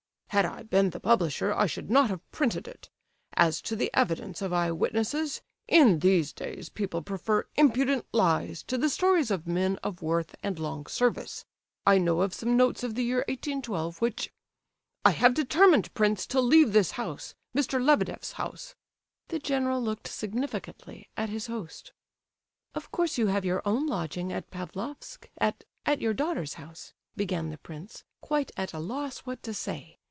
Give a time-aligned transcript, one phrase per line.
[0.31, 2.89] "Had I been the publisher I should not have printed it.
[3.35, 8.77] As to the evidence of eye witnesses, in these days people prefer impudent lies to
[8.77, 11.43] the stories of men of worth and long service.
[11.85, 16.71] I know of some notes of the year 1812, which—I have determined, prince, to leave
[16.71, 17.83] this house, Mr.
[17.85, 18.73] Lebedeff's house."
[19.27, 21.91] The general looked significantly at his host.
[22.73, 27.57] "Of course you have your own lodging at Pavlofsk at—at your daughter's house," began the
[27.57, 29.97] prince, quite at a loss what to say.